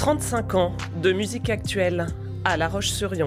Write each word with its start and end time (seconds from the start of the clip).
35 0.00 0.54
ans 0.54 0.72
de 1.02 1.12
musique 1.12 1.50
actuelle 1.50 2.06
à 2.46 2.56
La 2.56 2.68
Roche-sur-Yon. 2.68 3.26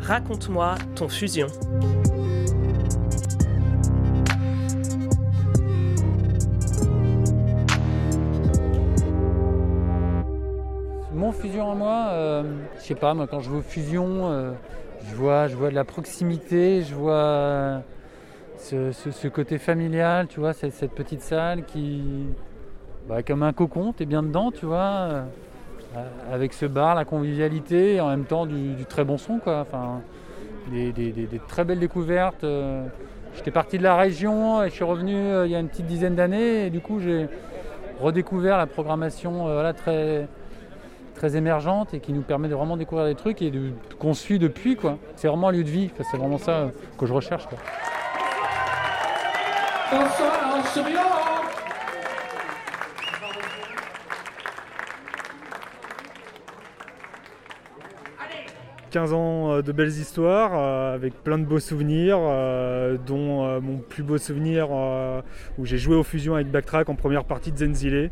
Raconte-moi 0.00 0.76
ton 0.94 1.10
fusion. 1.10 1.48
Mon 11.12 11.30
fusion 11.32 11.70
à 11.70 11.74
moi, 11.74 12.06
euh, 12.12 12.42
je 12.78 12.84
sais 12.84 12.94
pas, 12.94 13.12
moi 13.12 13.26
quand 13.26 13.40
je 13.40 13.50
vois 13.50 13.60
fusion, 13.60 14.30
euh, 14.30 14.52
je, 15.10 15.14
vois, 15.14 15.46
je 15.46 15.56
vois 15.56 15.68
de 15.68 15.74
la 15.74 15.84
proximité, 15.84 16.82
je 16.84 16.94
vois 16.94 17.82
ce, 18.58 19.28
côté 19.28 19.58
familial, 19.58 20.26
tu 20.28 20.40
vois, 20.40 20.52
cette, 20.52 20.92
petite 20.92 21.22
salle 21.22 21.64
qui, 21.64 22.02
bah, 23.08 23.22
comme 23.22 23.42
un 23.42 23.52
cocon, 23.52 23.92
t'es 23.92 24.06
bien 24.06 24.22
dedans, 24.22 24.50
tu 24.50 24.66
vois, 24.66 24.76
euh, 24.76 25.24
avec 26.32 26.52
ce 26.52 26.66
bar, 26.66 26.94
la 26.94 27.04
convivialité, 27.04 27.94
et 27.94 28.00
en 28.00 28.08
même 28.08 28.24
temps 28.24 28.46
du, 28.46 28.84
très 28.88 29.04
bon 29.04 29.18
son, 29.18 29.38
quoi. 29.38 29.60
Enfin, 29.60 30.00
des, 30.70 30.92
très 31.46 31.64
belles 31.64 31.80
découvertes. 31.80 32.44
Euh. 32.44 32.86
J'étais 33.34 33.50
parti 33.50 33.78
de 33.78 33.84
la 33.84 33.96
région 33.96 34.64
et 34.64 34.70
je 34.70 34.74
suis 34.74 34.84
revenu 34.84 35.14
euh, 35.14 35.46
il 35.46 35.52
y 35.52 35.54
a 35.54 35.60
une 35.60 35.68
petite 35.68 35.86
dizaine 35.86 36.16
d'années 36.16 36.66
et 36.66 36.70
du 36.70 36.80
coup 36.80 36.98
j'ai 36.98 37.28
redécouvert 38.00 38.56
la 38.56 38.66
programmation 38.66 39.44
voilà, 39.44 39.74
très, 39.74 40.26
très 41.14 41.36
émergente 41.36 41.94
et 41.94 42.00
qui 42.00 42.12
nous 42.12 42.22
permet 42.22 42.48
de 42.48 42.54
vraiment 42.54 42.76
découvrir 42.76 43.06
des 43.06 43.14
trucs 43.14 43.40
et 43.42 43.52
qu'on 43.98 44.14
suit 44.14 44.38
depuis. 44.38 44.74
quoi. 44.76 44.98
C'est 45.14 45.28
vraiment 45.28 45.48
un 45.48 45.52
lieu 45.52 45.62
de 45.62 45.68
vie, 45.68 45.90
c'est 46.10 46.16
vraiment 46.16 46.38
ça 46.38 46.70
que 46.98 47.06
je 47.06 47.12
recherche. 47.12 47.46
Quoi. 47.46 47.58
Bonsoir, 49.90 51.27
15 58.90 59.12
ans 59.12 59.52
euh, 59.52 59.62
de 59.62 59.72
belles 59.72 59.88
histoires 59.88 60.52
euh, 60.54 60.94
avec 60.94 61.14
plein 61.22 61.38
de 61.38 61.44
beaux 61.44 61.60
souvenirs, 61.60 62.18
euh, 62.20 62.96
dont 63.06 63.60
mon 63.60 63.78
plus 63.78 64.02
beau 64.02 64.18
souvenir 64.18 64.68
où 65.58 65.64
j'ai 65.64 65.78
joué 65.78 65.96
aux 65.96 66.02
fusions 66.02 66.34
avec 66.34 66.50
Backtrack 66.50 66.88
en 66.88 66.94
première 66.94 67.24
partie 67.24 67.52
de 67.52 67.58
Zenzile. 67.58 68.10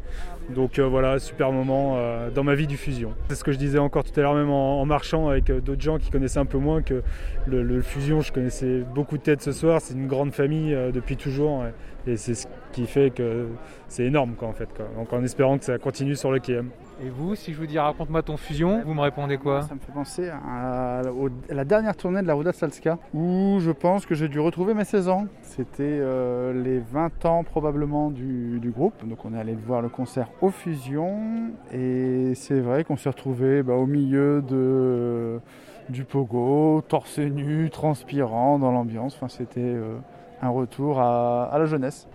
Donc 0.50 0.78
voilà, 0.78 1.18
super 1.18 1.50
moment 1.52 1.98
dans 2.34 2.44
ma 2.44 2.54
vie 2.54 2.66
du 2.66 2.76
fusion. 2.76 3.14
C'est 3.28 3.34
ce 3.34 3.44
que 3.44 3.52
je 3.52 3.58
disais 3.58 3.78
encore 3.78 4.04
tout 4.04 4.18
à 4.18 4.22
l'heure, 4.22 4.34
même 4.34 4.50
en, 4.50 4.84
marchant 4.86 5.28
avec 5.28 5.50
d'autres 5.50 5.80
gens 5.80 5.98
qui 5.98 6.10
connaissaient 6.10 6.38
un 6.38 6.46
peu 6.46 6.58
moins 6.58 6.82
que 6.82 7.02
le, 7.46 7.82
fusion. 7.82 8.20
Je 8.20 8.32
connaissais 8.32 8.82
beaucoup 8.94 9.18
de 9.18 9.22
têtes 9.22 9.42
ce 9.42 9.52
soir. 9.52 9.80
C'est 9.80 9.94
une 9.94 10.06
grande 10.06 10.32
famille 10.32 10.76
depuis 10.92 11.16
toujours 11.16 11.64
et, 12.06 12.16
c'est 12.16 12.34
ce 12.34 12.46
qui 12.76 12.86
fait 12.86 13.10
que 13.10 13.48
c'est 13.88 14.04
énorme 14.04 14.34
quoi, 14.34 14.48
en 14.48 14.52
fait. 14.52 14.68
Donc 14.96 15.10
en 15.12 15.24
espérant 15.24 15.56
que 15.56 15.64
ça 15.64 15.78
continue 15.78 16.14
sur 16.14 16.30
le 16.30 16.40
KM. 16.40 16.68
Et 17.02 17.08
vous, 17.08 17.34
si 17.34 17.54
je 17.54 17.58
vous 17.58 17.66
dis 17.66 17.78
raconte-moi 17.78 18.22
ton 18.22 18.36
fusion, 18.36 18.82
vous 18.84 18.92
me 18.92 19.00
répondez 19.00 19.38
quoi? 19.38 19.62
Ça 19.62 19.74
me 19.74 19.80
fait 19.80 19.92
penser 19.92 20.28
à, 20.28 21.00
la 21.48 21.64
dernière 21.64 21.96
tournée 21.96 22.20
de 22.20 22.26
la 22.26 22.34
Ruda 22.34 22.52
Salska 22.52 22.98
où 23.14 23.58
je 23.60 23.70
pense 23.70 24.04
que 24.04 24.14
j'ai 24.14 24.28
dû 24.28 24.40
retrouver 24.40 24.74
mes 24.74 24.84
16 24.84 25.08
ans. 25.08 25.26
C'était 25.40 25.84
euh, 25.84 26.52
les 26.52 26.78
20 26.78 27.24
ans 27.24 27.44
probablement 27.44 28.10
du, 28.10 28.60
groupe. 28.74 29.06
Donc 29.06 29.24
on 29.24 29.32
est 29.32 29.38
allé 29.38 29.54
voir 29.54 29.80
le 29.80 29.88
concert 29.88 30.28
au 30.42 30.50
Fusion 30.50 31.50
et 31.72 32.32
c'est 32.34 32.60
vrai 32.60 32.84
qu'on 32.84 32.96
s'est 32.96 33.08
retrouvé 33.08 33.62
bah, 33.62 33.74
au 33.74 33.86
milieu 33.86 34.42
de, 34.42 35.40
du 35.88 36.04
pogo, 36.04 36.82
torse 36.86 37.18
nu, 37.20 37.70
transpirant 37.70 38.58
dans 38.58 38.70
l'ambiance. 38.70 39.14
Enfin, 39.16 39.28
c'était 39.28 39.60
euh, 39.60 39.96
un 40.42 40.50
retour 40.50 41.00
à 41.00 41.56
la 41.58 41.64
jeunesse. 41.64 42.06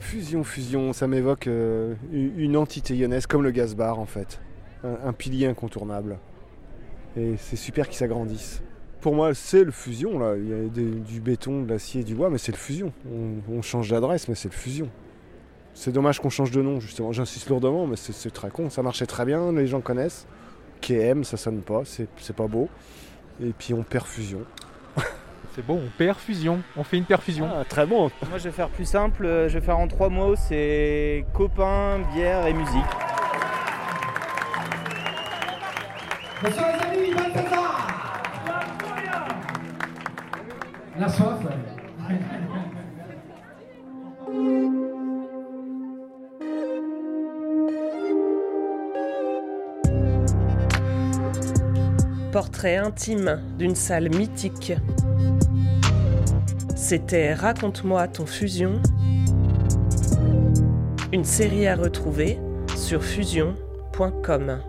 Fusion, 0.00 0.44
fusion, 0.44 0.92
ça 0.92 1.06
m'évoque 1.08 1.48
euh, 1.48 1.94
une 2.12 2.56
entité 2.56 2.94
lyonnaise 2.94 3.26
comme 3.26 3.42
le 3.42 3.50
gaz 3.50 3.74
bar 3.74 3.98
en 3.98 4.06
fait. 4.06 4.40
Un, 4.84 5.12
pilier 5.12 5.46
incontournable. 5.46 6.18
Et 7.16 7.34
c'est 7.36 7.56
super 7.56 7.88
qu'il 7.88 7.96
s'agrandisse. 7.96 8.62
Pour 9.00 9.14
moi, 9.14 9.34
c'est 9.34 9.64
le 9.64 9.72
fusion 9.72 10.18
là. 10.18 10.36
Il 10.36 10.48
y 10.48 10.52
a 10.52 10.68
du 10.68 11.20
béton, 11.20 11.62
de 11.62 11.68
l'acier, 11.68 12.04
du 12.04 12.14
bois, 12.14 12.30
mais 12.30 12.38
c'est 12.38 12.52
le 12.52 12.58
fusion. 12.58 12.92
On, 13.50 13.60
change 13.60 13.90
d'adresse, 13.90 14.28
mais 14.28 14.36
c'est 14.36 14.48
le 14.48 14.54
fusion. 14.54 14.88
C'est 15.74 15.92
dommage 15.92 16.20
qu'on 16.20 16.30
change 16.30 16.52
de 16.52 16.62
nom, 16.62 16.78
justement. 16.78 17.12
J'insiste 17.12 17.48
lourdement, 17.48 17.86
mais 17.86 17.96
c'est 17.96 18.30
très 18.30 18.50
con. 18.50 18.70
Ça 18.70 18.82
marchait 18.82 19.06
très 19.06 19.24
bien, 19.24 19.52
les 19.52 19.66
gens 19.66 19.80
connaissent. 19.80 20.26
KM, 20.80 21.24
ça 21.24 21.36
sonne 21.36 21.60
pas, 21.60 21.82
c'est 21.84 22.36
pas 22.36 22.46
beau. 22.46 22.68
Et 23.42 23.52
puis 23.56 23.74
on 23.74 23.82
perd 23.82 24.06
fusion. 24.06 24.44
C'est 25.58 25.66
bon, 25.66 25.80
on 25.84 25.90
perfusion, 25.98 26.60
on 26.76 26.84
fait 26.84 26.98
une 26.98 27.04
perfusion. 27.04 27.50
Ah, 27.52 27.64
très 27.64 27.84
bon. 27.84 28.12
Moi 28.28 28.38
je 28.38 28.44
vais 28.44 28.52
faire 28.52 28.68
plus 28.68 28.84
simple, 28.84 29.24
je 29.48 29.58
vais 29.58 29.60
faire 29.60 29.76
en 29.76 29.88
trois 29.88 30.08
mots, 30.08 30.36
c'est 30.36 31.24
copain, 31.34 31.98
bière 32.14 32.46
et 32.46 32.52
musique. 32.52 32.84
Bonsoir 36.40 36.68
les 36.68 36.96
amis, 36.96 37.12
La 40.96 41.08
soif, 41.08 41.40
Portrait 52.30 52.76
intime 52.76 53.40
d'une 53.58 53.74
salle 53.74 54.10
mythique 54.14 54.74
c'était 56.78 57.34
Raconte-moi 57.34 58.06
ton 58.06 58.24
fusion, 58.24 58.80
une 61.12 61.24
série 61.24 61.66
à 61.66 61.74
retrouver 61.74 62.38
sur 62.76 63.02
fusion.com. 63.02 64.60